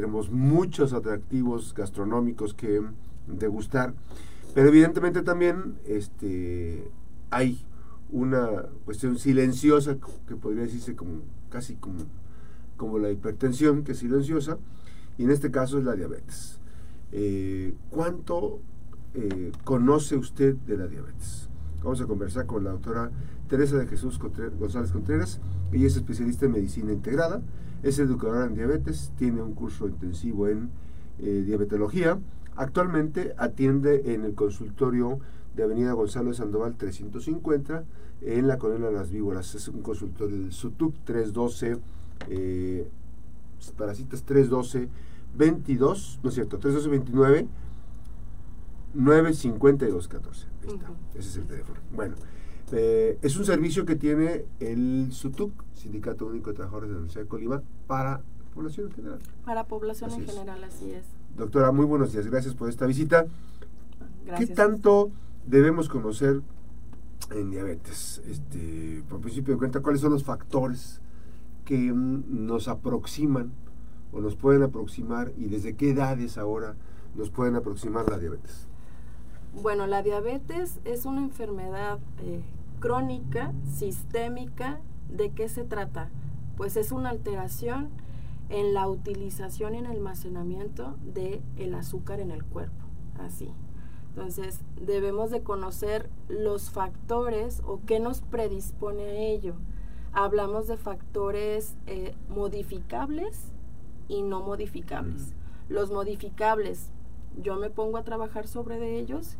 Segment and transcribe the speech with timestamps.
[0.00, 2.80] tendremos muchos atractivos gastronómicos que
[3.26, 3.92] degustar,
[4.54, 6.90] pero evidentemente también este,
[7.28, 7.62] hay
[8.10, 11.98] una cuestión silenciosa que podría decirse como casi como,
[12.78, 14.56] como la hipertensión, que es silenciosa,
[15.18, 16.60] y en este caso es la diabetes.
[17.12, 18.60] Eh, ¿Cuánto
[19.12, 21.50] eh, conoce usted de la diabetes?
[21.82, 23.10] Vamos a conversar con la doctora
[23.48, 25.40] Teresa de Jesús González Contreras.
[25.72, 27.42] Ella es especialista en medicina integrada,
[27.82, 30.70] es educadora en diabetes, tiene un curso intensivo en
[31.18, 32.18] eh, diabetología.
[32.56, 35.18] Actualmente atiende en el consultorio
[35.54, 37.84] de Avenida Gonzalo de Sandoval 350
[38.22, 39.54] en la colonia Las Víboras.
[39.54, 41.78] Es un consultorio del SUTUC 312,
[42.28, 42.88] eh,
[43.76, 44.88] para citas 312
[45.36, 47.48] 22, no es cierto, 312 29
[48.94, 50.46] 952 14.
[50.62, 51.80] Ahí está, ese es el teléfono.
[51.94, 52.16] Bueno,
[52.72, 57.24] eh, es un servicio que tiene el SUTUC, Sindicato Único de Trabajadores de la Universidad
[57.24, 58.20] de Colima, para
[58.54, 59.18] población en general.
[59.44, 61.04] Para población en general, así es.
[61.36, 63.26] Doctora, muy buenos días, gracias por esta visita.
[64.36, 65.10] ¿Qué tanto
[65.46, 66.42] debemos conocer
[67.30, 68.22] en diabetes?
[68.26, 71.00] Este, por principio de cuenta, ¿cuáles son los factores
[71.64, 73.52] que mm, nos aproximan
[74.12, 76.74] o nos pueden aproximar y desde qué edades ahora
[77.16, 78.66] nos pueden aproximar la diabetes?
[79.62, 82.42] Bueno, la diabetes es una enfermedad eh,
[82.80, 84.80] crónica, sistémica.
[85.08, 86.10] ¿De qué se trata?
[86.56, 87.90] Pues es una alteración
[88.48, 92.84] en la utilización y en el almacenamiento del el azúcar en el cuerpo.
[93.18, 93.52] Así.
[94.08, 99.54] Entonces, debemos de conocer los factores o qué nos predispone a ello.
[100.12, 103.52] Hablamos de factores eh, modificables
[104.08, 105.34] y no modificables.
[105.68, 106.90] Los modificables,
[107.40, 109.38] yo me pongo a trabajar sobre de ellos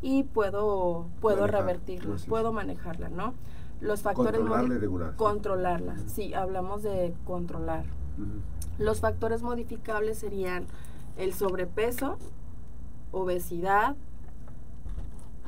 [0.00, 3.34] y puedo, puedo revertirlos, puedo manejarla, ¿no?
[3.80, 5.16] Los factores controlarla y regular.
[5.16, 7.84] Controlarla, sí, hablamos de controlar.
[8.78, 10.66] Los factores modificables serían
[11.16, 12.18] el sobrepeso,
[13.12, 13.96] obesidad,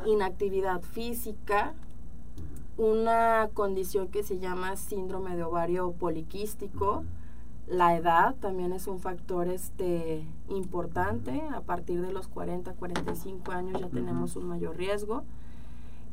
[0.07, 1.75] inactividad física,
[2.77, 7.05] una condición que se llama síndrome de ovario poliquístico,
[7.71, 11.41] la edad también es un factor este, importante.
[11.55, 15.23] A partir de los 40, 45 años ya tenemos un mayor riesgo.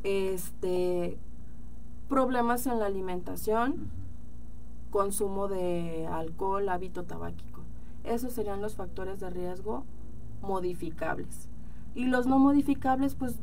[0.03, 1.17] Este,
[2.07, 3.89] problemas en la alimentación,
[4.91, 7.61] consumo de alcohol, hábito tabáquico.
[8.03, 9.83] Esos serían los factores de riesgo
[10.43, 11.49] modificables.
[11.95, 13.35] Y los no modificables, pues,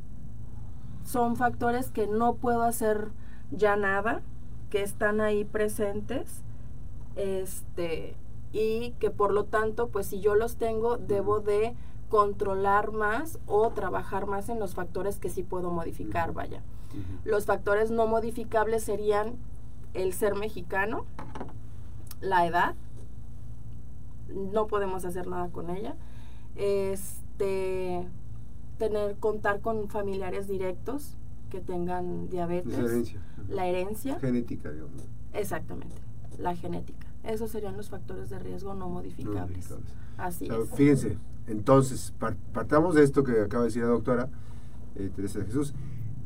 [1.02, 3.10] son factores que no puedo hacer
[3.50, 4.22] ya nada,
[4.70, 6.44] que están ahí presentes
[7.16, 8.16] este,
[8.52, 11.74] y que por lo tanto, pues si yo los tengo, debo de
[12.08, 16.62] controlar más o trabajar más en los factores que sí puedo modificar, vaya.
[17.24, 19.34] Los factores no modificables serían
[19.94, 21.06] el ser mexicano,
[22.20, 22.76] la edad,
[24.28, 25.96] no podemos hacer nada con ella,
[26.54, 28.06] este,
[28.78, 31.16] tener, contar con familiares directos
[31.50, 35.08] que tengan diabetes, la herencia, la herencia, genética, digamos.
[35.32, 37.06] Exactamente la genética.
[37.24, 39.74] Esos serían los factores de riesgo no modificables.
[40.16, 40.70] Así es.
[40.74, 42.12] Fíjense, entonces,
[42.52, 44.28] partamos de esto que acaba de decir la doctora
[44.96, 45.74] eh, Teresa de Jesús,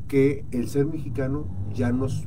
[0.09, 2.27] que el ser mexicano ya nos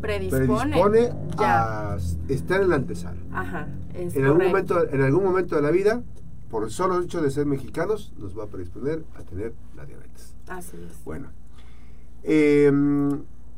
[0.00, 1.96] predispone, a
[2.28, 3.20] estar en la antesala.
[3.32, 6.02] Ajá, en, algún momento, en algún momento de la vida,
[6.50, 10.34] por el solo hecho de ser mexicanos, nos va a predisponer a tener la diabetes.
[10.48, 11.04] Así es.
[11.04, 11.28] Bueno,
[12.24, 12.70] eh,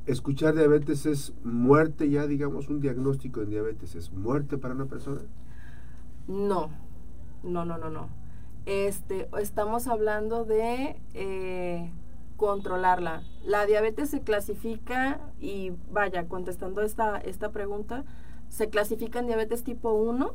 [0.07, 5.21] escuchar diabetes es muerte ya, digamos, un diagnóstico de diabetes es muerte para una persona?
[6.29, 6.71] No,
[7.43, 8.09] no, no, no, no.
[8.67, 11.91] Este, estamos hablando de eh,
[12.37, 13.23] controlarla.
[13.45, 18.05] La diabetes se clasifica, y vaya, contestando esta, esta pregunta,
[18.49, 20.33] se clasifica en diabetes tipo 1,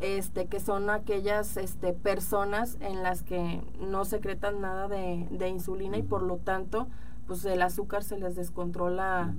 [0.00, 5.98] este, que son aquellas este, personas en las que no secretan nada de, de insulina
[5.98, 6.88] y por lo tanto
[7.30, 9.32] pues el azúcar se les descontrola.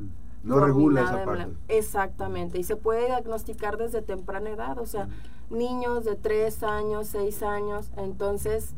[0.43, 1.49] No regula esa parte.
[1.67, 5.09] Exactamente, y se puede diagnosticar desde temprana edad, o sea,
[5.49, 8.75] niños de 3 años, 6 años, entonces,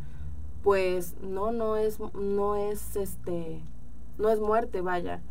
[0.63, 3.61] pues no, no es, no es, este,
[4.17, 5.21] no es muerte, vaya.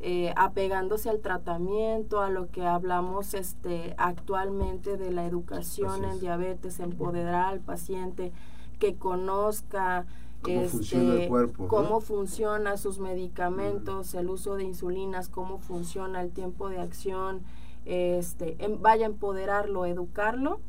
[0.00, 6.80] Eh, apegándose al tratamiento, a lo que hablamos este, actualmente de la educación en diabetes,
[6.80, 8.30] empoderar al paciente,
[8.78, 10.04] que conozca
[10.42, 11.68] cómo este, funciona el cuerpo.
[11.68, 17.42] Cómo funciona sus medicamentos, el uso de insulinas, cómo funciona el tiempo de acción,
[17.84, 20.60] este, vaya a empoderarlo, educarlo.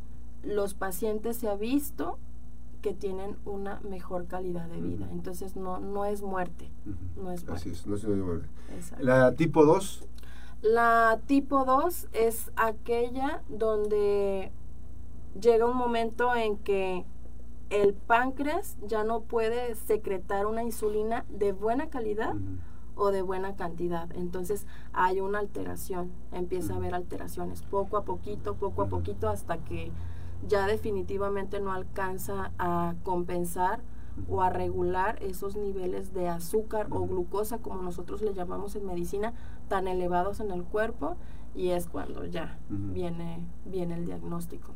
[0.44, 2.18] Los pacientes se ha visto
[2.82, 5.08] que tienen una mejor calidad de vida.
[5.12, 6.70] Entonces no, no es muerte.
[7.16, 7.52] No es muerte.
[7.54, 8.48] Así es, no es muerte.
[9.00, 10.06] La tipo 2.
[10.62, 14.52] La tipo 2 es aquella donde
[15.40, 17.06] llega un momento en que
[17.70, 22.36] el páncreas ya no puede secretar una insulina de buena calidad
[22.96, 24.12] o de buena cantidad.
[24.16, 29.58] Entonces hay una alteración, empieza a haber alteraciones poco a poquito, poco a poquito, hasta
[29.58, 29.92] que
[30.48, 33.82] ya definitivamente no alcanza a compensar
[34.30, 39.34] o a regular esos niveles de azúcar o glucosa, como nosotros le llamamos en medicina,
[39.70, 41.18] tan elevados en el cuerpo
[41.56, 44.74] y es cuando ya viene, viene el diagnóstico.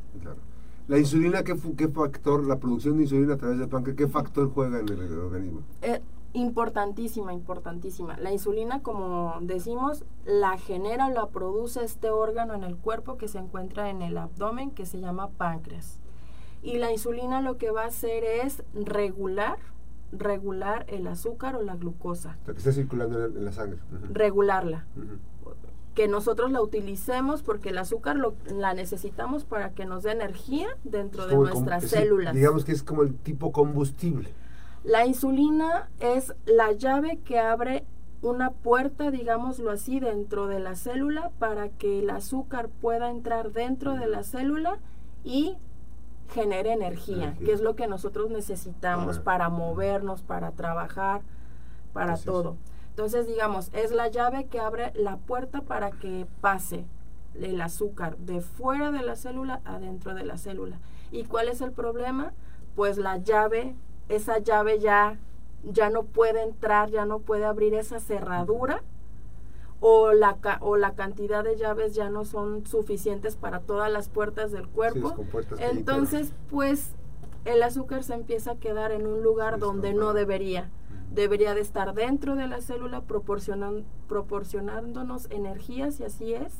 [0.87, 4.49] La insulina, ¿qué, ¿qué, factor, la producción de insulina a través del páncreas, qué factor
[4.53, 5.61] juega en el, organismo?
[5.81, 6.01] Eh,
[6.31, 8.15] importantísima, importantísima.
[8.17, 13.27] La insulina, como decimos, la genera o la produce este órgano en el cuerpo que
[13.27, 15.99] se encuentra en el abdomen, que se llama páncreas.
[16.63, 19.57] Y la insulina lo que va a hacer es regular,
[20.13, 22.37] regular el azúcar o la glucosa.
[22.45, 23.79] que está circulando en la sangre.
[24.13, 24.85] Regularla.
[25.97, 30.67] Que nosotros la utilicemos porque el azúcar lo, la necesitamos para que nos dé energía
[30.83, 32.35] dentro de nuestras células.
[32.35, 34.29] digamos que es como el tipo combustible.
[34.83, 37.83] La insulina es la llave que abre
[38.21, 43.95] una puerta, digámoslo así, dentro de la célula para que el azúcar pueda entrar dentro
[43.95, 44.77] de la célula
[45.23, 45.57] y
[46.29, 51.21] genere energía, que es lo que nosotros necesitamos para movernos, para trabajar,
[51.91, 52.55] para todo.
[52.97, 56.87] Entonces, digamos, es la llave que abre la puerta para que pase
[57.39, 60.79] el azúcar de fuera de la célula adentro de la célula.
[61.11, 62.33] ¿Y cuál es el problema?
[62.75, 63.75] Pues la llave,
[64.09, 65.19] esa llave ya,
[65.61, 68.81] ya no puede entrar, ya no puede abrir esa cerradura
[69.79, 74.51] o la, o la cantidad de llaves ya no son suficientes para todas las puertas
[74.51, 75.15] del cuerpo.
[75.59, 76.95] Entonces, pues
[77.45, 80.71] el azúcar se empieza a quedar en un lugar donde no debería.
[81.17, 86.53] Debería de estar dentro de la célula proporcionándonos energías y así es.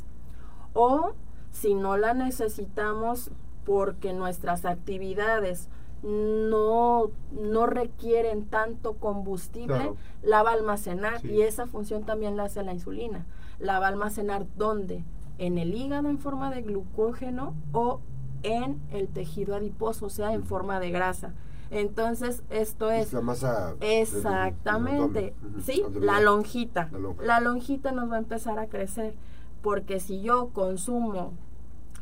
[0.74, 1.12] O
[1.51, 3.30] si no la necesitamos
[3.65, 5.69] porque nuestras actividades
[6.01, 9.94] no, no requieren tanto combustible,
[10.24, 13.27] la va a almacenar y esa función también la hace la insulina.
[13.59, 15.04] La va a almacenar ¿dónde?
[15.38, 18.00] En el hígado en forma de glucógeno o
[18.42, 21.36] en el tejido adiposo, o sea, en forma de grasa.
[21.69, 23.14] Entonces, esto es...
[23.14, 23.75] la masa...
[23.81, 25.34] Exactamente.
[25.64, 26.90] sí, la lonjita.
[27.22, 29.16] la lonjita nos va a empezar a crecer.
[29.62, 31.34] Porque si yo consumo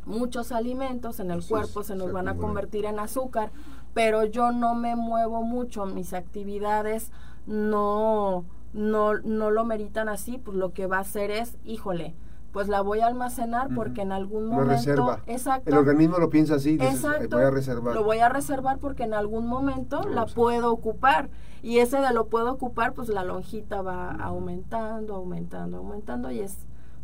[0.05, 3.51] muchos alimentos en el cuerpo, se nos van a convertir en azúcar
[3.95, 7.11] pero yo no me muevo mucho, mis actividades
[7.47, 12.13] no, no, no lo meritan así, pues lo que va a hacer es, híjole,
[12.55, 15.19] pues la voy a almacenar porque en algún momento reserva.
[15.27, 15.69] exacto.
[15.69, 19.13] El organismo lo piensa así exacto, voy a reservar lo voy a reservar porque en
[19.13, 21.29] algún momento la puedo ocupar.
[21.61, 26.31] Y ese de lo puedo ocupar pues la lonjita va aumentando aumentando aumentando.
[26.31, 26.59] Y es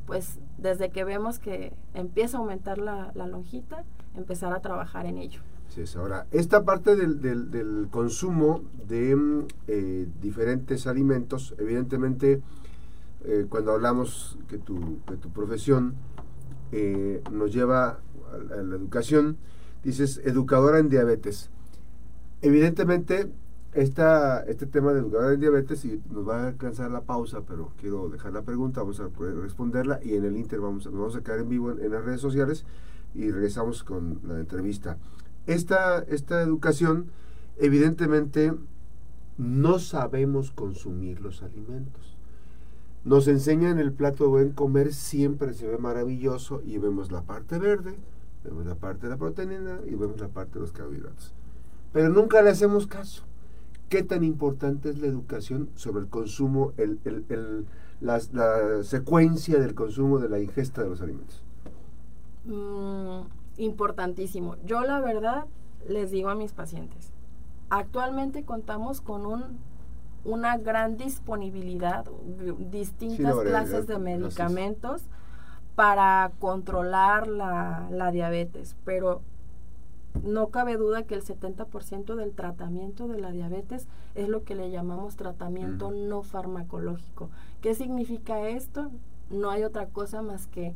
[0.06, 3.83] pues desde que vemos que empieza a aumentar la, la lonjita
[4.15, 5.42] empezar a trabajar en ello.
[5.98, 12.42] Ahora, esta parte del, consumo de mm, eh, diferentes alimentos, evidentemente,
[13.25, 15.95] eh, cuando hablamos que tu, que tu profesión
[16.71, 18.00] eh, nos lleva
[18.33, 19.38] a, la educación,
[19.83, 21.50] dices educadora en diabetes.
[22.41, 23.31] Evidentemente,
[23.73, 27.71] esta, este tema de educadora en diabetes, y nos va a alcanzar la pausa, pero
[27.79, 31.21] quiero dejar la pregunta, vamos a responderla y en el Inter vamos, nos vamos a
[31.21, 32.65] quedar en vivo en las redes sociales
[33.13, 34.97] y regresamos con la entrevista
[35.47, 37.07] esta, esta educación,
[37.57, 38.53] evidentemente,
[39.38, 42.11] no sabemos consumir los alimentos.
[43.03, 47.58] Nos enseñan el plato de buen comer, siempre se ve maravilloso y vemos la parte
[47.58, 47.96] verde,
[48.43, 51.34] vemos la parte de la proteína y vemos la parte de los carbohidratos.
[51.91, 53.24] Pero nunca le hacemos caso.
[53.89, 57.00] ¿Qué tan importante es la educación sobre el consumo, el,
[58.00, 61.43] la, secuencia del consumo de la ingesta de los alimentos?
[62.46, 63.22] Mm,
[63.58, 64.55] importantísimo.
[64.65, 65.46] Yo la verdad
[65.89, 67.12] les digo a mis pacientes,
[67.70, 69.60] actualmente contamos con un,
[70.24, 72.06] una gran disponibilidad,
[72.70, 75.04] distintas clases de medicamentos
[75.75, 79.22] para controlar la, la diabetes, pero
[80.24, 84.70] no cabe duda que el 70% del tratamiento de la diabetes es lo que le
[84.70, 87.30] llamamos tratamiento no farmacológico.
[87.62, 88.92] ¿Qué significa esto?
[89.30, 90.74] No hay otra cosa más que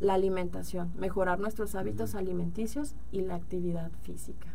[0.00, 4.48] la alimentación, mejorar nuestros hábitos alimenticios y la actividad física.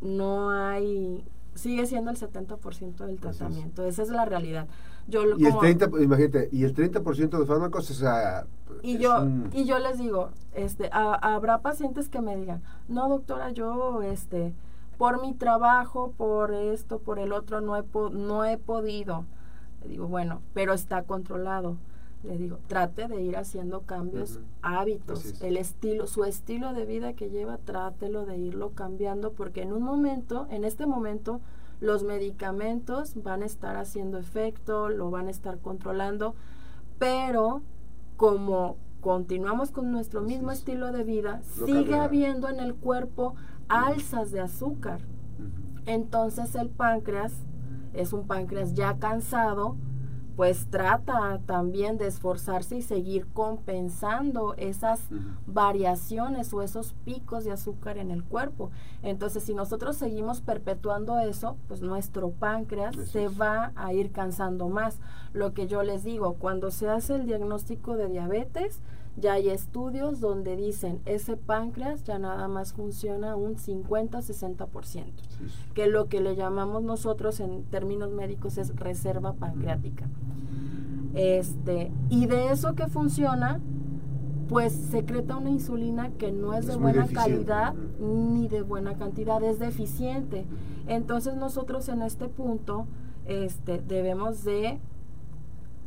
[0.00, 1.24] No hay,
[1.54, 4.68] sigue siendo el 70% del tratamiento, esa es la realidad.
[5.08, 8.46] Yo y el 30, imagínate, y el 30% de fármacos, o sea,
[8.82, 14.02] y yo y yo les digo, este habrá pacientes que me digan, "No, doctora, yo
[14.02, 14.52] este
[14.98, 19.24] por mi trabajo, por esto, por el otro no he no he podido."
[19.82, 21.78] Le digo, "Bueno, pero está controlado."
[22.24, 27.30] Le digo, trate de ir haciendo cambios, hábitos, el estilo, su estilo de vida que
[27.30, 31.40] lleva, trátelo de irlo cambiando, porque en un momento, en este momento,
[31.80, 36.34] los medicamentos van a estar haciendo efecto, lo van a estar controlando,
[36.98, 37.62] pero
[38.16, 40.58] como continuamos con nuestro mismo es.
[40.58, 43.36] estilo de vida, sigue habiendo en el cuerpo
[43.68, 45.00] alzas de azúcar.
[45.86, 47.32] Entonces el páncreas
[47.94, 49.76] es un páncreas ya cansado,
[50.38, 55.00] pues trata también de esforzarse y seguir compensando esas
[55.48, 58.70] variaciones o esos picos de azúcar en el cuerpo.
[59.02, 63.40] Entonces, si nosotros seguimos perpetuando eso, pues nuestro páncreas se es.
[63.40, 65.00] va a ir cansando más.
[65.32, 68.80] Lo que yo les digo, cuando se hace el diagnóstico de diabetes,
[69.20, 75.04] ya hay estudios donde dicen ese páncreas ya nada más funciona un 50-60%, Sí,
[75.38, 75.48] sí.
[75.74, 80.08] que lo que le llamamos nosotros en términos médicos es reserva pancreática.
[81.14, 83.60] Este, y de eso que funciona,
[84.48, 88.94] pues secreta una insulina que no es de Es muy buena calidad ni de buena
[88.94, 90.46] cantidad, es deficiente.
[90.86, 92.86] Entonces nosotros en este punto
[93.26, 94.78] este, debemos de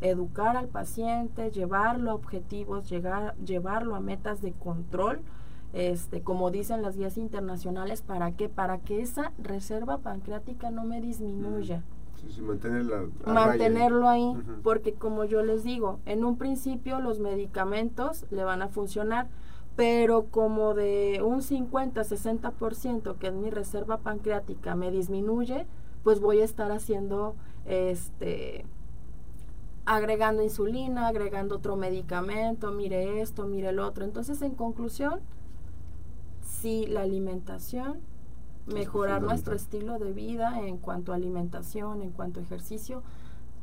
[0.02, 5.22] educar al paciente, llevarlo a objetivos, llegar, llevarlo a metas de control,
[5.74, 8.50] este, como dicen las guías internacionales, ¿para qué?
[8.50, 11.84] Para que esa reserva pancreática no me disminuya.
[12.16, 18.26] Sí, sí, mantenerla mantenerlo ahí, porque como yo les digo, en un principio los medicamentos
[18.32, 19.28] le van a funcionar,
[19.76, 25.66] pero como de un 50-60% que es mi reserva pancreática me disminuye,
[26.04, 28.66] pues voy a estar haciendo este
[29.86, 34.04] agregando insulina, agregando otro medicamento, mire esto, mire el otro.
[34.04, 35.22] Entonces, en conclusión,
[36.42, 38.00] sí la alimentación
[38.68, 39.96] mejorar nuestro fundamental.
[39.96, 43.02] estilo de vida en cuanto a alimentación, en cuanto a ejercicio,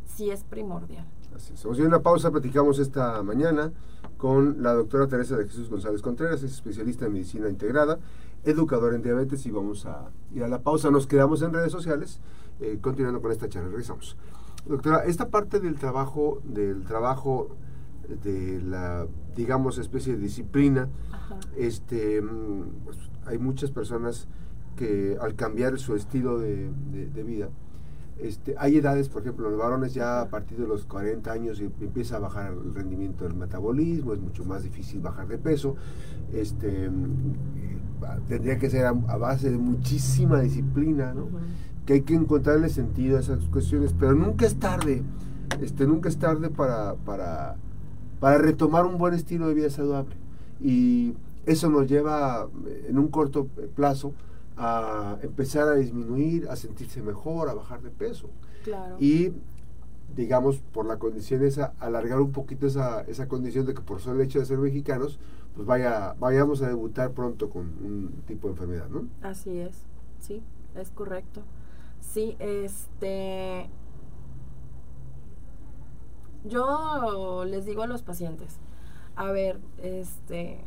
[0.04, 1.06] sí es primordial.
[1.34, 1.62] Así es.
[1.62, 3.72] Vamos a una pausa, platicamos esta mañana
[4.16, 7.98] con la doctora Teresa de Jesús González Contreras, es especialista en medicina integrada,
[8.44, 10.90] educadora en diabetes y vamos a ir a la pausa.
[10.90, 12.20] Nos quedamos en redes sociales,
[12.60, 13.68] eh, continuando con esta charla.
[13.68, 14.16] Regresamos.
[14.68, 17.48] Doctora, esta parte del trabajo, del trabajo
[18.22, 21.36] de la, digamos, especie de disciplina, Ajá.
[21.56, 24.28] este, mm, pues, hay muchas personas
[24.76, 27.48] que al cambiar su estilo de, de- de vida,
[28.18, 31.70] este, hay edades, por ejemplo, los varones ya a partir de los 40 años em-
[31.80, 35.76] empieza a bajar el rendimiento del metabolismo, es mucho más difícil bajar de peso,
[36.32, 37.04] este, mm,
[37.56, 37.78] eh,
[38.28, 41.28] tendría que ser a, a base de muchísima disciplina, ¿no?
[41.88, 45.02] Que hay que encontrarle sentido a esas cuestiones, pero nunca es tarde,
[45.62, 47.56] este, nunca es tarde para, para,
[48.20, 50.14] para retomar un buen estilo de vida saludable.
[50.60, 51.14] Y
[51.46, 54.12] eso nos lleva eh, en un corto plazo
[54.58, 58.28] a empezar a disminuir, a sentirse mejor, a bajar de peso.
[58.64, 58.96] Claro.
[59.00, 59.32] Y
[60.14, 64.20] digamos, por la condición esa, alargar un poquito esa, esa condición de que por solo
[64.20, 65.18] el hecho de ser mexicanos,
[65.54, 69.06] pues vaya, vayamos a debutar pronto con un tipo de enfermedad, ¿no?
[69.22, 69.84] Así es,
[70.20, 70.42] sí,
[70.74, 71.40] es correcto.
[72.00, 73.70] Sí, este...
[76.44, 78.58] Yo les digo a los pacientes,
[79.16, 80.64] a ver, este,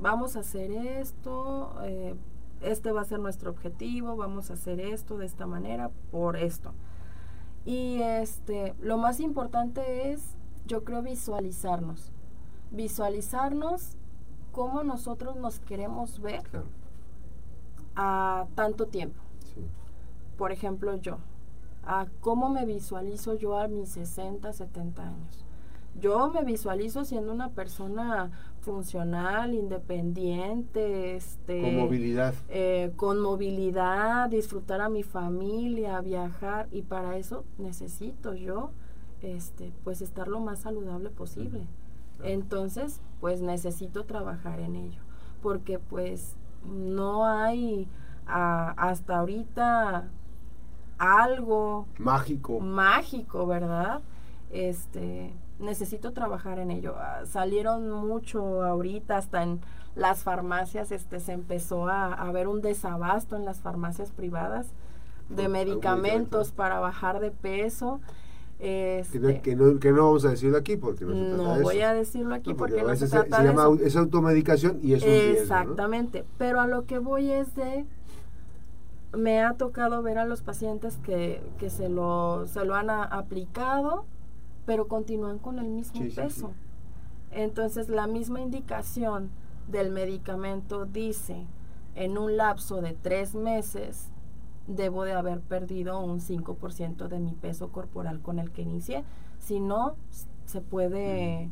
[0.00, 2.14] vamos a hacer esto, eh,
[2.62, 6.72] este va a ser nuestro objetivo, vamos a hacer esto de esta manera, por esto.
[7.64, 12.12] Y este, lo más importante es, yo creo, visualizarnos.
[12.70, 13.96] Visualizarnos
[14.52, 16.66] cómo nosotros nos queremos ver Claro,
[17.96, 19.20] a tanto tiempo.
[20.38, 21.18] Por ejemplo, yo.
[21.84, 25.44] A cómo me visualizo yo a mis 60, 70 años.
[26.00, 28.30] Yo me visualizo siendo una persona
[28.60, 32.34] funcional, independiente, este, Con movilidad.
[32.48, 38.70] eh, con movilidad, disfrutar a mi familia, viajar y para eso necesito yo,
[39.22, 41.66] este, pues estar lo más saludable posible.
[42.16, 42.30] Claro.
[42.32, 45.00] Entonces, pues necesito trabajar en ello,
[45.42, 47.88] porque pues no hay
[48.26, 50.10] ah, hasta ahorita
[50.98, 52.60] algo Mágico.
[52.60, 54.00] mágico, ¿verdad?
[54.50, 56.94] Este, necesito trabajar en ello.
[56.98, 59.60] Ah, salieron mucho ahorita, hasta en
[59.94, 64.68] las farmacias, este, se empezó a, a ver un desabasto en las farmacias privadas
[65.28, 66.56] de medicamentos medicamento.
[66.56, 68.00] para bajar de peso.
[68.58, 71.42] Que Este, no, que, no, que no vamos a decirlo aquí porque no se trata
[71.42, 73.70] no de voy a decirlo aquí porque, no se veces trata se, de llama eso.
[73.72, 75.08] au- es automedicación y es un.
[75.10, 77.86] Exactamente, pero a lo que voy es de
[79.12, 83.04] me ha tocado ver a los pacientes que, que se lo se lo han a-
[83.04, 84.04] aplicado,
[84.66, 86.48] pero continúan con el mismo Sí, peso.
[86.48, 86.54] sí.
[87.30, 89.30] Entonces, la misma indicación
[89.68, 91.46] del medicamento dice
[91.94, 94.08] en un lapso de tres meses
[94.66, 99.04] debo de haber perdido un 5% de mi peso corporal con el que inicié.
[99.38, 99.96] Si no,
[100.44, 101.50] se puede,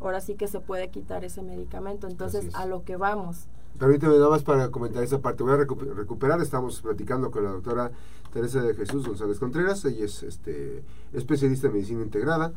[0.00, 2.06] ahora sí que se puede quitar ese medicamento.
[2.06, 3.46] Entonces, a lo que vamos.
[3.80, 5.42] Permíteme nada más para comentar esa parte.
[5.42, 6.38] Voy a recuperar.
[6.42, 7.90] Estamos platicando con la doctora
[8.30, 9.82] Teresa de Jesús González Contreras.
[9.86, 10.82] Ella es este,
[11.14, 12.52] especialista en medicina integrada,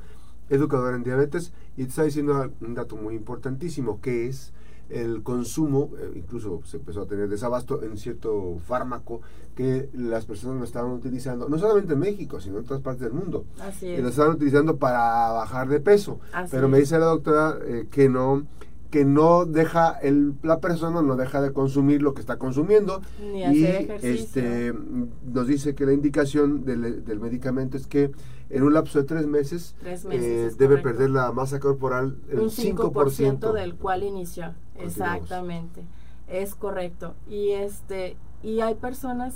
[0.49, 4.51] educadora en diabetes y está diciendo un dato muy importantísimo que es
[4.89, 9.21] el consumo, eh, incluso se empezó a tener desabasto en cierto fármaco
[9.55, 13.13] que las personas lo estaban utilizando, no solamente en México, sino en otras partes del
[13.13, 13.45] mundo.
[13.61, 16.19] Así Y lo estaban utilizando para bajar de peso.
[16.51, 18.45] Pero me dice la doctora eh, que no
[18.93, 23.01] que no deja el, la persona no deja de consumir lo que está consumiendo.
[23.19, 28.11] Ni y hacer este nos dice que la indicación del, del, medicamento es que
[28.51, 29.75] en un lapso de tres meses,
[30.11, 34.53] eh, debe perder la masa corporal el un 5%, del cual inició.
[34.75, 35.83] Exactamente.
[36.27, 37.15] Es correcto.
[37.27, 39.33] Y este y hay personas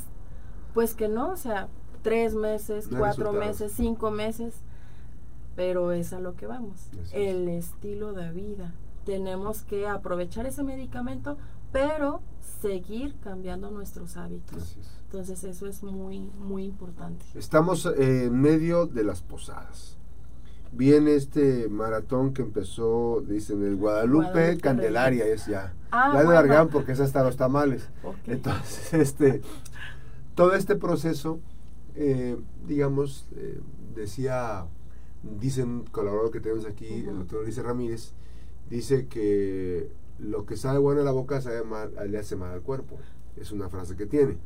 [0.75, 1.67] pues que no o sea
[2.03, 4.53] tres meses cuatro meses cinco meses
[5.55, 6.91] pero es a lo que vamos.
[7.11, 8.75] El estilo de vida
[9.07, 11.37] tenemos que aprovechar ese medicamento,
[11.71, 12.21] pero
[12.61, 14.77] seguir cambiando nuestros hábitos.
[15.05, 17.23] Entonces eso es muy, muy importante.
[17.33, 19.97] Estamos en medio de las posadas.
[20.73, 25.73] Viene este maratón que empezó, dicen, el Guadalupe, Candelaria, es ya.
[25.89, 27.87] Ah, ya largan porque es hasta los tamales.
[28.25, 29.41] Entonces, este,
[30.35, 31.39] todo este proceso,
[31.95, 32.37] eh,
[32.67, 33.61] digamos, eh,
[33.95, 34.65] decía,
[35.39, 38.13] dice un colaborador que tenemos aquí, el doctor Luis Ramírez,
[38.69, 42.61] dice que lo que sabe bueno en la boca sabe mal, le hace mal al
[42.61, 42.97] cuerpo.
[43.35, 44.37] Es una frase que tiene.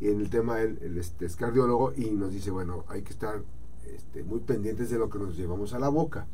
[0.00, 3.42] Y en el tema él, este, es cardiólogo y nos dice, bueno, hay que estar
[3.94, 6.26] este, muy pendientes de lo que nos llevamos a la boca.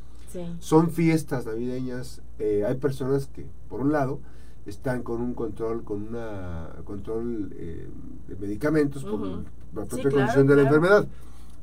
[0.59, 4.19] Son fiestas navideñas, eh, hay personas que, por un lado,
[4.67, 7.89] están con un control, con una control eh,
[8.27, 11.07] de medicamentos por la propia condición de la enfermedad.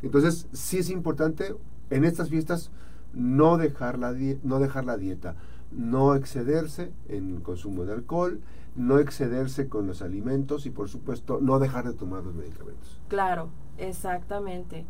[0.01, 1.54] Entonces, sí es importante
[1.90, 2.72] en estas fiestas
[3.13, 5.36] no dejar la, no dejar la dieta
[5.72, 8.42] no excederse en el consumo de alcohol,
[8.75, 13.00] no excederse con los alimentos y por supuesto no dejar de tomar los medicamentos.
[13.08, 14.86] Claro, exactamente.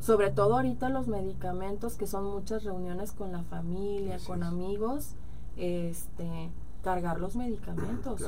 [0.00, 5.14] Sobre todo ahorita los medicamentos, que son muchas reuniones con la familia, con amigos,
[5.56, 6.50] este,
[6.82, 8.20] cargar los medicamentos.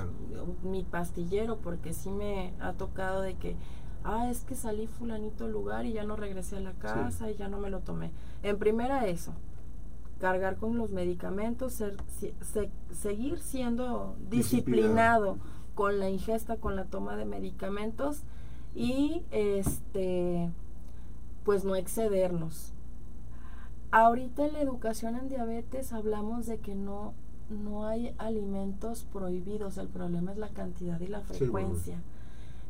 [0.62, 3.56] Mi pastillero, porque sí me ha tocado de que,
[4.04, 7.48] ah, es que salí fulanito lugar y ya no regresé a la casa y ya
[7.48, 8.10] no me lo tomé.
[8.42, 9.32] En primera eso,
[10.18, 11.96] cargar con los medicamentos, ser,
[12.92, 15.38] seguir siendo disciplinado
[15.74, 18.22] con la ingesta, con la toma de medicamentos
[18.74, 20.50] y este
[21.44, 22.72] pues no excedernos.
[23.90, 27.14] Ahorita en la educación en diabetes hablamos de que no
[27.48, 32.02] no hay alimentos prohibidos, el problema es la cantidad y la frecuencia.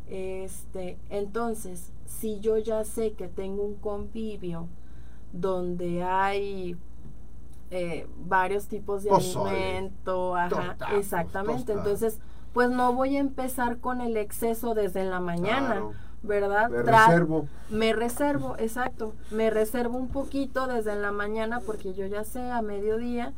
[0.09, 4.69] Este, entonces, si yo ya sé que tengo un convivio
[5.33, 6.77] donde hay
[7.71, 10.35] eh, varios tipos de alimento,
[10.97, 11.73] exactamente.
[11.73, 12.21] Entonces,
[12.53, 15.83] pues no voy a empezar con el exceso desde la mañana,
[16.23, 16.71] ¿verdad?
[16.71, 17.49] Me reservo.
[17.71, 19.15] Me reservo, exacto.
[19.31, 23.33] Me reservo un poquito desde la mañana porque yo ya sé a mediodía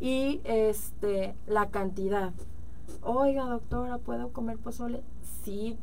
[0.00, 2.32] y este la cantidad.
[3.02, 5.02] Oiga, doctora, ¿puedo comer pozole?
[5.44, 5.78] Sí,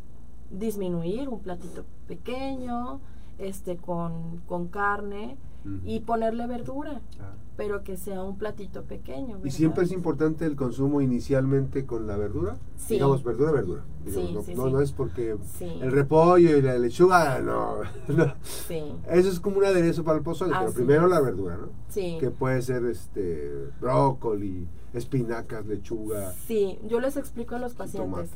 [0.50, 3.00] disminuir un platito pequeño,
[3.42, 5.38] este con, con carne
[5.86, 7.02] y ponerle verdura,
[7.56, 9.40] pero que sea un platito pequeño.
[9.44, 12.58] ¿Y siempre es importante el consumo inicialmente con la verdura?
[12.78, 12.96] Sí.
[12.96, 13.84] Digamos, verdura, verdura.
[14.56, 17.76] no, no, es porque el repollo y la lechuga, no.
[19.12, 21.70] Eso es como un aderezo para el pozole, pero primero la verdura, ¿no?
[21.90, 22.18] Sí.
[22.20, 26.32] Que puede ser este brócoli, espinacas, lechuga.
[26.48, 28.32] Sí, yo les explico a los pacientes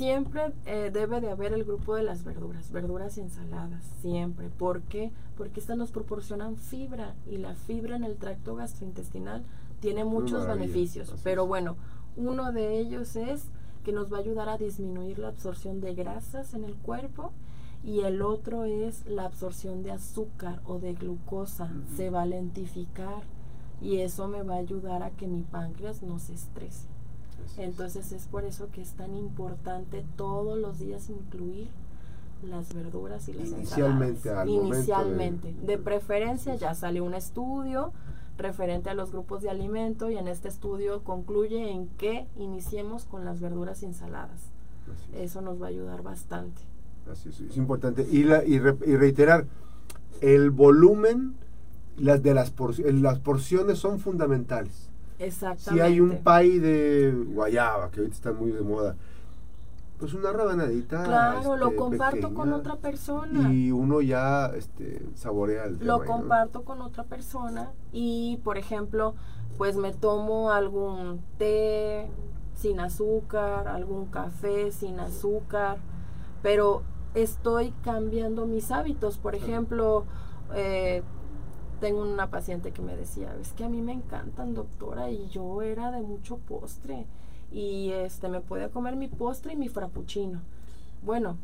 [0.00, 4.48] siempre eh, debe de haber el grupo de las verduras, verduras y ensaladas, siempre.
[4.48, 5.12] ¿Por qué?
[5.36, 9.44] Porque estas nos proporcionan fibra y la fibra en el tracto gastrointestinal
[9.80, 11.14] tiene muchos beneficios.
[11.22, 11.76] Pero bueno,
[12.16, 13.44] uno de ellos es
[13.84, 17.32] que nos va a ayudar a disminuir la absorción de grasas en el cuerpo
[17.84, 21.70] y el otro es la absorción de azúcar o de glucosa.
[21.94, 23.24] Se va a lentificar
[23.82, 26.89] y eso me va a ayudar a que mi páncreas no se estrese.
[27.58, 31.68] Entonces es por eso que es tan importante todos los días incluir
[32.42, 35.54] las verduras y las Inicialmente, Inicialmente.
[35.62, 35.78] De...
[35.78, 37.92] preferencia ya sale un estudio
[38.38, 43.24] referente a los grupos de alimento y en este estudio concluye en que iniciemos con
[43.24, 44.50] las verduras y ensaladas.
[45.14, 46.62] Eso nos va a ayudar bastante.
[47.10, 48.06] Así es, es importante.
[48.10, 49.46] Y, la, y, reiterar,
[50.20, 51.34] el volumen
[51.96, 54.88] las de las, las porciones son fundamentales.
[55.20, 55.70] Exactamente.
[55.72, 58.96] Si hay un pay de guayaba, que ahorita está muy de moda,
[59.98, 61.04] pues una rabanadita.
[61.04, 63.52] Claro, lo este, comparto con otra persona.
[63.52, 66.04] Y uno ya este, saborea el lo tema, ¿no?
[66.04, 69.14] comparto con otra persona y por ejemplo
[69.58, 72.08] pues me tomo algún té
[72.54, 75.78] sin azúcar algún café sin azúcar
[76.42, 76.82] pero
[77.14, 80.06] estoy cambiando mis hábitos por ejemplo
[80.54, 81.02] eh,
[81.80, 85.62] tengo una paciente que me decía es que a mí me encantan doctora y yo
[85.62, 87.06] era de mucho postre
[87.50, 90.40] y este me podía comer mi postre y mi frappuccino
[91.02, 91.36] bueno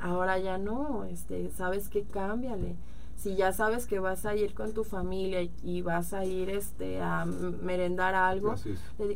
[0.00, 2.76] ahora ya no este sabes que cámbiale.
[3.16, 6.50] Si ya sabes que vas a ir con tu familia y, y vas a ir
[6.50, 8.54] este a merendar algo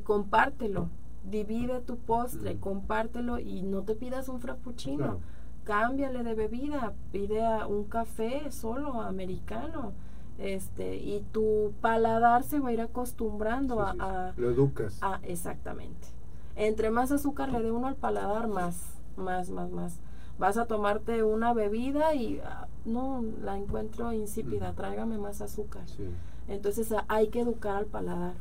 [0.05, 0.89] compártelo.
[1.25, 2.61] Divide tu postre Mm.
[2.61, 4.97] compártelo y no te pidas un frappuccino.
[4.97, 5.21] Claro.
[5.65, 9.93] cámbiale de bebida pide a un café solo americano
[10.39, 14.01] este y tu paladar se va a ir acostumbrando Sí, sí, sí.
[14.01, 14.99] a, a- Lo educas.
[15.03, 16.09] Ah, exactamente.
[16.57, 18.81] Entre más azúcar le dé uno al paladar, más,
[19.17, 19.99] más, más, más.
[20.39, 25.83] Vas a tomarte una bebida y ah, no, la encuentro insípida, tráigame más azúcar.
[25.89, 26.05] Sí.
[26.49, 28.35] Entonces ah, hay que educar al paladar.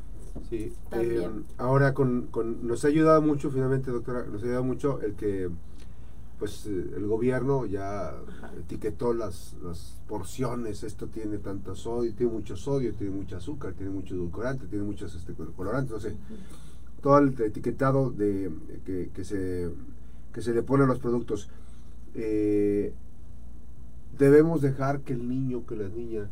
[0.50, 1.22] Sí, También.
[1.24, 5.16] eh, ahora con, con- nos ha ayudado mucho finalmente, doctora, nos ha ayudado mucho el
[5.16, 5.50] que
[6.40, 8.14] pues eh, el gobierno ya
[8.60, 13.92] etiquetó las, las porciones, esto tiene tanto sodio, tiene mucho sodio, tiene mucho azúcar, tiene
[13.92, 16.16] mucho edulcorante, tiene muchos este, colorantes, no sé,
[17.02, 18.52] todo el etiquetado de
[18.86, 19.72] que, que se
[20.36, 21.50] que se le pone a los productos.
[22.14, 22.94] Eh,
[24.18, 26.28] debemos dejar que el niño, que la niña,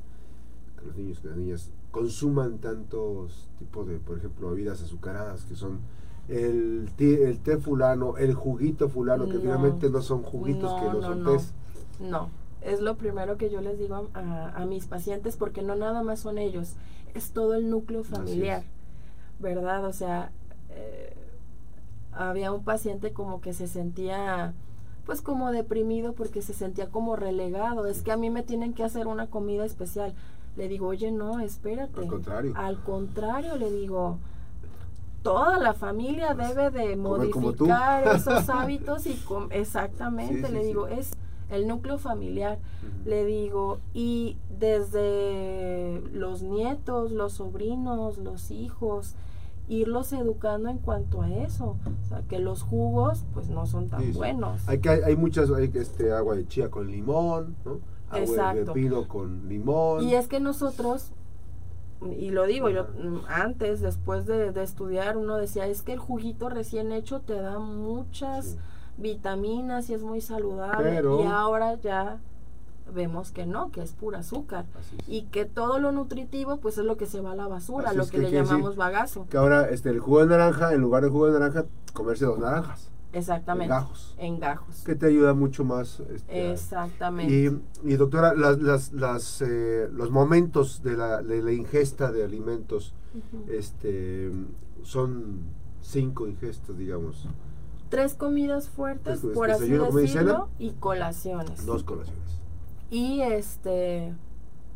[0.78, 5.56] que los niños, que las niñas consuman tantos tipos de, por ejemplo, bebidas azucaradas que
[5.56, 5.80] son
[6.30, 9.42] el té, el té fulano, el juguito fulano, que No.
[9.42, 11.32] finalmente no son juguitos, que No, son no.
[11.32, 11.54] tés.
[12.00, 12.30] No,
[12.62, 16.22] es lo primero que yo les digo a, a mis pacientes porque no nada más
[16.22, 16.74] son ellos,
[17.14, 18.64] es todo el núcleo familiar.
[19.40, 19.84] ¿verdad?
[19.86, 20.32] O sea,
[20.70, 21.14] eh,
[22.14, 24.54] había un paciente como que se sentía
[25.06, 28.84] pues como deprimido porque se sentía como relegado, es que a mí me tienen que
[28.84, 30.14] hacer una comida especial.
[30.56, 32.00] Le digo, oye, no, espérate.
[32.00, 32.54] Al contrario.
[32.56, 34.20] Al contrario, le digo,
[35.24, 40.68] toda la familia Pues, debe de modificar esos hábitos y com- exactamente, Sí, le sí.
[40.68, 41.14] digo, es
[41.50, 42.60] el núcleo familiar,
[43.06, 49.16] le digo, y desde los nietos, los sobrinos, los hijos,
[49.68, 54.12] irlos educando en cuanto a eso, o sea, que los jugos pues no son tan
[54.14, 54.68] buenos.
[54.68, 57.80] Hay, que, hay muchas, hay este, agua de chía con limón, ¿no?
[58.10, 60.04] Agua de pepino con limón.
[60.04, 61.12] Y es que nosotros,
[62.12, 66.00] y lo digo yo, mm, antes, después de, de estudiar, uno decía, es que el
[66.00, 68.58] juguito recién hecho te da muchas Sí.
[68.98, 70.89] vitaminas y es muy saludable.
[70.92, 72.20] Pero- Y ahora ya
[72.94, 74.66] vemos que no, que es pura azúcar.
[74.80, 75.08] Es.
[75.08, 77.98] Y que todo lo nutritivo, pues es lo que se va a la basura, Así
[77.98, 79.26] lo es que que le llamamos bagazo.
[79.30, 82.39] Que ahora este, el jugo de naranja, en lugar de jugo de naranja, comerse dos
[82.39, 82.89] naranjas.
[83.13, 83.73] Exactamente.
[83.73, 84.15] En gajos.
[84.17, 84.84] En gajos.
[84.84, 86.02] Que te ayuda mucho más.
[86.13, 87.34] este, Exactamente.
[87.34, 92.23] y, y, doctora, las, las, las, eh, los momentos de la, de la ingesta de
[92.23, 92.93] alimentos
[93.47, 94.32] este,
[94.82, 95.41] son
[95.82, 97.28] cinco ingestas, digamos.
[97.89, 101.65] Tres comidas fuertes, Tres por así decirlo, y colaciones.
[101.65, 102.21] Dos colaciones.
[102.89, 104.13] Y este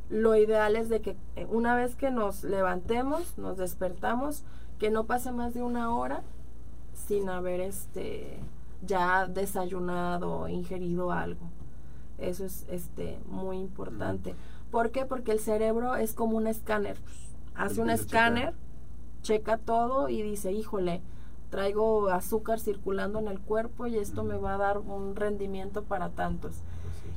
[0.10, 4.44] lo ideal es de que eh, una vez que nos levantemos, nos despertamos,
[4.80, 6.24] que no pase más de una hora
[7.08, 8.40] sin haber este
[8.86, 11.50] ya desayunado o ingerido algo.
[12.18, 14.36] Eso es este muy importante.
[14.72, 15.06] ¿Por qué?
[15.06, 16.98] Porque el cerebro es como un escáner.
[17.56, 18.54] Hace un escáner,
[19.22, 21.02] checa todo y dice, híjole,
[21.50, 26.10] traigo azúcar circulando en el cuerpo y esto me va a dar un rendimiento para
[26.10, 26.62] tantos.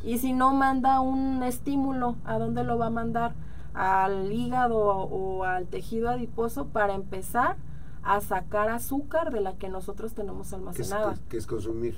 [0.04, 3.34] Y si no manda un estímulo, ¿a dónde lo va a mandar?
[3.74, 7.56] Al hígado o al tejido adiposo para empezar
[8.02, 11.14] a sacar azúcar de la que nosotros tenemos almacenada.
[11.28, 11.96] que- es consumir.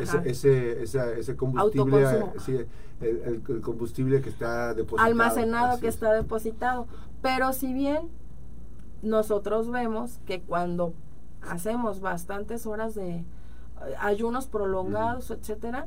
[0.00, 2.06] Ese, ese, ese, ese combustible,
[2.38, 2.52] sí,
[3.00, 5.06] el, el- el combustible que está depositado.
[5.06, 5.94] almacenado así que es.
[5.94, 6.86] está depositado.
[7.20, 8.08] Pero si bien
[9.02, 10.94] nosotros vemos que cuando
[11.42, 13.24] hacemos bastantes horas de eh,
[14.00, 15.86] ayunos prolongados, etcétera,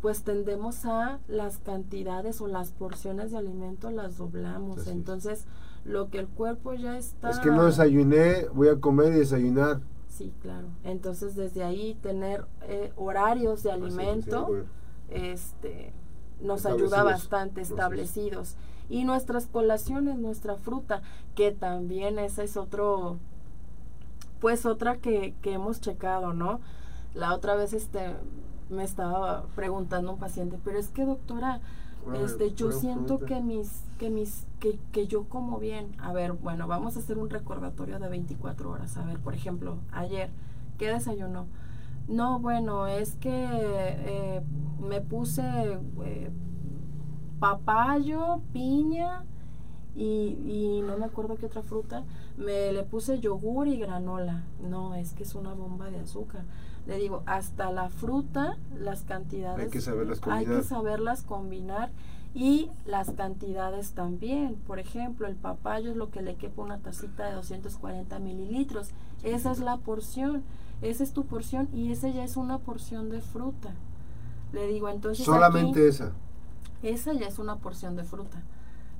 [0.00, 4.86] pues tendemos a las cantidades o las porciones de alimento las doblamos.
[4.86, 5.44] Entonces,
[5.84, 9.80] lo que el cuerpo ya está Es que no desayuné, voy a comer y desayunar.
[10.08, 10.68] Sí, claro.
[10.84, 14.64] Entonces, desde ahí tener eh, horarios de alimento sí, bueno.
[15.10, 15.92] este
[16.40, 18.56] nos ayuda bastante establecidos
[18.88, 21.02] y nuestras colaciones nuestra fruta
[21.34, 23.18] que también esa es otro
[24.40, 26.60] pues otra que, que hemos checado no
[27.14, 28.14] la otra vez este
[28.68, 31.60] me estaba preguntando un paciente pero es que doctora
[32.12, 33.26] este yo pura siento fruta.
[33.26, 37.18] que mis que mis que, que yo como bien a ver bueno vamos a hacer
[37.18, 40.30] un recordatorio de 24 horas a ver por ejemplo ayer
[40.78, 41.46] qué desayunó
[42.08, 44.42] No, bueno, es que eh,
[44.80, 45.42] me puse
[46.04, 46.30] eh,
[47.40, 49.24] papayo, piña
[49.96, 52.04] y, y, no me acuerdo qué otra fruta.
[52.36, 54.44] Me le puse yogur y granola.
[54.60, 56.44] No, es que es una bomba de azúcar.
[56.86, 59.64] Le digo, hasta la fruta, las cantidades.
[59.64, 60.38] Hay que saberlas combinar.
[60.38, 61.90] Hay que saberlas combinar
[62.34, 64.56] y las cantidades también.
[64.66, 68.90] Por ejemplo, el papayo es lo que le quepa una tacita de 240 mililitros.
[69.22, 70.42] Esa es la porción.
[70.82, 73.72] Esa es tu porción y esa ya es una porción de fruta.
[74.52, 75.24] Le digo, entonces.
[75.24, 76.12] Solamente esa.
[76.82, 78.42] Esa ya es una porción de fruta.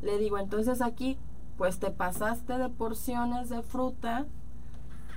[0.01, 1.19] Le digo, entonces aquí,
[1.59, 4.27] pues te pasaste de porciones de fruta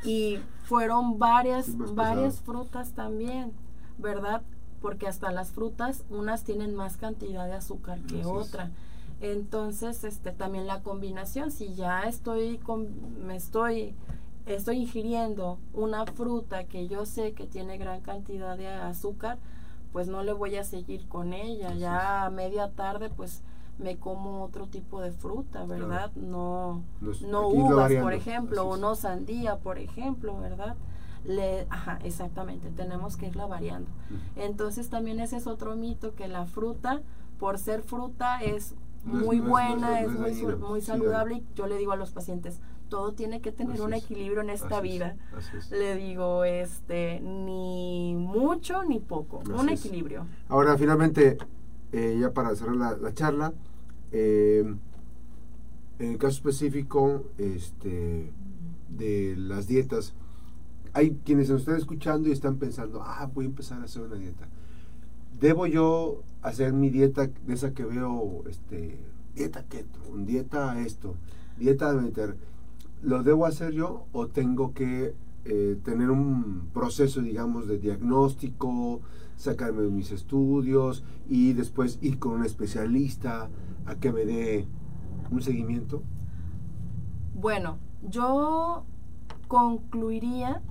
[0.03, 3.53] y fueron varias, varias frutas también,
[3.97, 4.41] ¿verdad?
[4.81, 8.71] Porque hasta las frutas, unas tienen más cantidad de azúcar que otra.
[9.19, 13.95] Entonces, este, también la combinación, si ya estoy, con, me estoy
[14.47, 19.37] estoy ingiriendo una fruta que yo sé que tiene gran cantidad de azúcar,
[19.91, 21.73] pues no le voy a seguir con ella.
[21.73, 23.41] Ya a media tarde, pues
[23.77, 26.11] me como otro tipo de fruta, ¿verdad?
[26.15, 26.83] No,
[27.27, 30.75] no uvas, por ejemplo, o no sandía, por ejemplo, ¿verdad?
[31.25, 33.89] Le, ajá, exactamente, tenemos que irla variando.
[34.35, 37.01] Entonces también ese es otro mito que la fruta,
[37.39, 41.95] por ser fruta, es muy buena, es, muy, muy saludable y yo le digo a
[41.95, 42.59] los pacientes,
[42.89, 45.15] todo tiene que tener un equilibrio en esta vida.
[45.71, 50.25] Le digo, este, ni mucho ni poco, un equilibrio.
[50.49, 51.37] Ahora, finalmente,
[51.91, 53.53] eh, ya para cerrar la, charla,
[54.11, 54.63] eh,
[55.99, 58.31] en el caso específico este,
[58.89, 60.13] de las dietas,
[60.93, 64.15] hay quienes nos están escuchando y están pensando, ah, voy a empezar a hacer una
[64.15, 64.47] dieta.
[65.39, 68.97] ¿Debo yo hacer mi dieta de esa que veo, este,
[69.35, 71.15] dieta keto, dieta esto,
[71.59, 72.37] dieta de meter?
[73.03, 75.13] ¿Lo debo hacer yo o tengo que
[75.45, 79.01] eh, tener un proceso, digamos, de diagnóstico,
[79.35, 83.49] sacarme mis estudios y después ir con un especialista
[83.85, 84.67] a que me dé
[85.31, 86.03] un seguimiento?
[87.33, 88.85] Bueno, yo
[89.47, 90.61] concluiría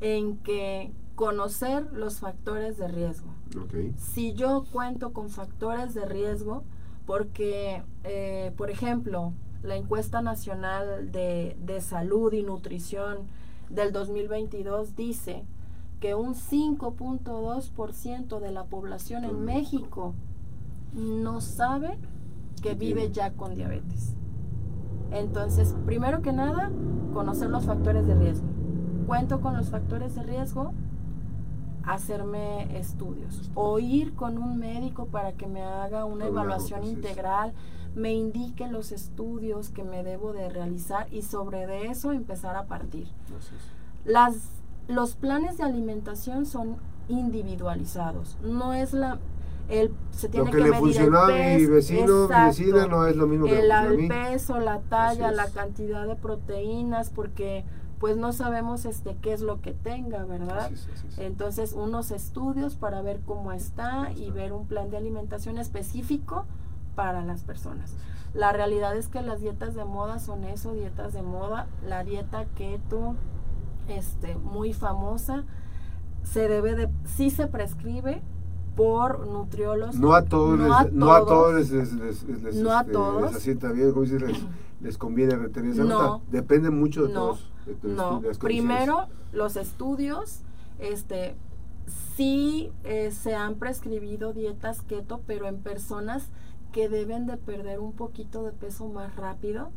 [0.00, 3.28] en que conocer los factores de riesgo.
[3.96, 6.64] Si yo cuento con factores de riesgo,
[7.06, 13.28] porque, eh, por ejemplo, la encuesta nacional de, de salud y nutrición
[13.70, 15.44] del 2022 dice
[16.00, 20.14] que un 5.2% de la población en México
[20.92, 21.98] no sabe
[22.62, 24.14] que vive ya con diabetes.
[25.10, 26.70] Entonces, primero que nada,
[27.12, 28.46] conocer los factores de riesgo.
[29.06, 30.72] Cuento con los factores de riesgo,
[31.86, 37.52] hacerme estudios o ir con un médico para que me haga una evaluación integral,
[37.94, 42.64] me indique los estudios que me debo de realizar y sobre de eso empezar a
[42.64, 43.08] partir.
[44.04, 44.36] Las,
[44.88, 46.76] los planes de alimentación son
[47.08, 49.18] individualizados, no es la
[49.68, 53.26] el, se tiene lo que, le funcionó a mi vecino, mi vecina no es lo
[53.26, 57.64] mismo que el, el peso, la talla, la cantidad de proteínas, porque
[57.98, 60.70] pues no sabemos este qué es lo que tenga, ¿verdad?
[61.16, 66.44] Entonces, unos estudios para ver cómo está y ver un plan de alimentación específico
[66.94, 67.94] para las personas.
[68.34, 71.68] La realidad es que las dietas de moda son eso, dietas de moda.
[71.86, 73.14] La dieta keto,
[73.88, 75.44] este, muy famosa,
[76.22, 78.20] se debe de, sí se prescribe
[78.74, 79.96] por nutriólogos.
[79.96, 83.34] No a todos, no, les, no todos les, les, les, no a todos.
[83.34, 84.22] asienta bien, como dices,
[84.80, 90.40] les, conviene retener esa no, Depende mucho de todos no, primero los estudios,
[90.78, 91.34] este,
[92.16, 96.28] sí eh, se han prescribido dietas keto, pero en personas
[96.72, 99.70] que deben de perder un poquito de peso más rápido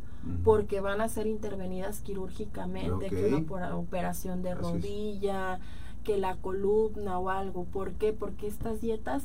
[0.44, 5.60] porque van a ser intervenidas quirúrgicamente, que una operación de rodilla,
[6.04, 7.64] que la columna o algo.
[7.64, 8.12] ¿Por qué?
[8.12, 9.24] Porque estas dietas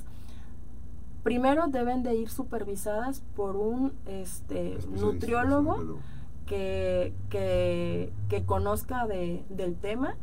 [1.23, 5.99] primero deben de ir supervisadas por un este nutriólogo
[6.45, 10.15] que, que, que conozca de, del tema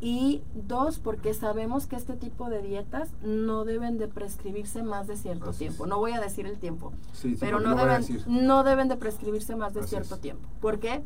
[0.00, 5.16] y dos, porque sabemos que este tipo de dietas no deben de prescribirse más de
[5.16, 5.86] cierto tiempo.
[5.86, 6.92] No voy a decir el tiempo,
[7.40, 10.46] pero no, deben, no deben de prescribirse más de cierto tiempo.
[10.60, 11.02] ¿Por qué?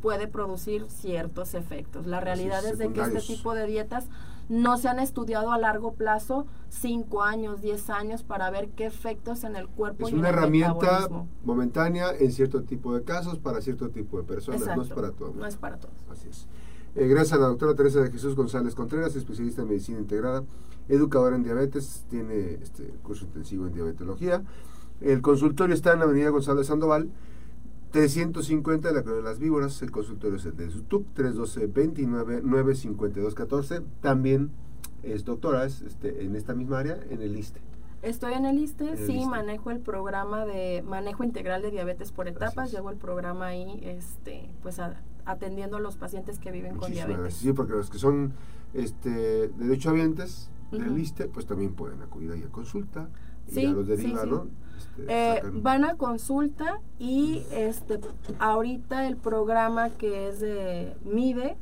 [0.00, 2.06] Puede producir ciertos efectos.
[2.06, 4.08] La realidad es de que este tipo de dietas
[4.48, 9.44] no se han estudiado a largo plazo, 5 años, 10 años, para ver qué efectos
[9.44, 10.06] en el cuerpo.
[10.06, 11.08] Es una herramienta
[11.44, 15.34] momentánea en cierto tipo de casos, para cierto tipo de personas, no es para todos.
[15.34, 15.94] No es para todos.
[16.10, 16.46] Así es.
[16.94, 20.44] Eh, gracias a la doctora Teresa de Jesús González Contreras, especialista en medicina integrada,
[20.88, 24.42] educadora en diabetes, tiene este curso intensivo en diabetología.
[25.00, 27.10] El consultorio está en la avenida Gonzalo de Sandoval,
[28.06, 33.82] 350 de la de las Víboras, el consultorio es el de SUTUC, 312-29-952-14.
[34.02, 34.50] También
[35.02, 37.58] es doctora es, este, en esta misma área, en el ISTE.
[38.02, 42.12] Estoy en el ISTE, En el sí, manejo el programa de manejo integral de diabetes
[42.12, 46.76] por etapas, llevo el programa ahí, este, pues a- atendiendo a los pacientes que viven
[46.76, 47.18] con diabetes.
[47.18, 47.40] gracias.
[47.40, 48.34] Sí, porque los que son
[48.74, 50.98] este, derechohabientes del Ujú.
[50.98, 53.08] ISTE, pues también pueden acudir ahí a consulta
[53.48, 54.28] y Sí, ya los sí, deriva, sí.
[54.30, 54.48] ¿no?
[54.98, 58.00] Este, Eh, van a consulta y este
[58.38, 61.56] ahorita el programa que es de MIDE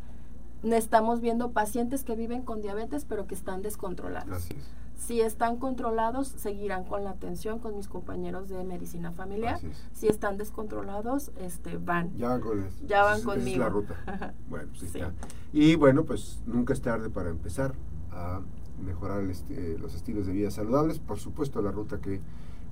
[0.63, 4.51] estamos viendo pacientes que viven con diabetes pero que están descontrolados.
[4.51, 4.57] Es.
[4.97, 9.57] Si están controlados, seguirán con la atención con mis compañeros de medicina familiar.
[9.63, 9.77] Es.
[9.93, 12.17] Si están descontrolados, este van.
[12.17, 13.51] Ya van con Ya van esa es- conmigo.
[13.51, 13.95] Es la ruta.
[14.49, 14.99] Bueno, pues ahí Sí.
[15.01, 15.13] está.
[15.53, 17.75] Y bueno, pues nunca es tarde para empezar
[18.13, 18.41] a
[18.83, 20.99] mejorar eh, los estilos de vida saludables.
[21.01, 22.21] Por supuesto, la ruta que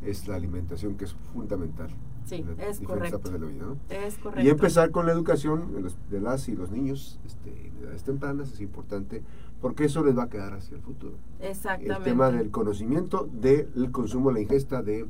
[0.04, 1.88] es la alimentación, que es fundamental.
[2.24, 3.16] Sí, es correcto.
[3.16, 3.76] etapas de la vida, ¿no?
[3.90, 4.46] Es correcto.
[4.46, 8.04] Y empezar con la educación de, los- de las y los niños este, en edades
[8.04, 9.22] tempranas es importante
[9.60, 11.14] porque eso les va a quedar hacia el futuro.
[11.40, 11.94] Exactamente.
[11.96, 15.06] El tema del conocimiento del consumo, la ingesta de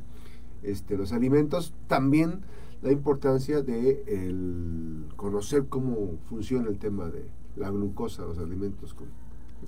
[0.63, 2.41] este, los alimentos, también
[2.81, 7.25] la importancia de el conocer cómo funciona el tema de
[7.55, 8.95] la glucosa, los alimentos,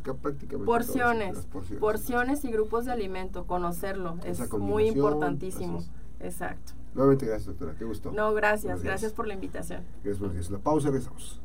[0.02, 1.80] prácticamente porciones, las porciones.
[1.80, 5.84] porciones y grupos de alimento, conocerlo Esa es muy importantísimo.
[6.20, 6.74] Exacto.
[6.94, 7.76] Nuevamente gracias, doctora.
[7.78, 8.12] Qué gusto.
[8.12, 9.84] No, gracias, gracias por la invitación.
[10.04, 10.50] Gracias, días.
[10.50, 11.42] La pausa, regresamos.